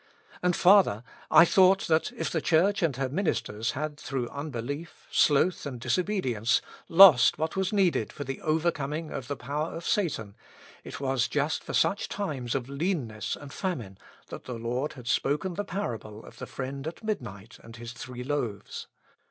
[0.41, 5.63] And farther, I thought that if the Church and her ministers had, through unblief, sloth,
[5.67, 10.35] and disobedience, lost what was needed for the over coming of the power of Satan,
[10.83, 15.53] it was just for such times of leanness and famine that the Lord had spoken
[15.53, 18.87] the parable of the friend at midnight and his three loaves.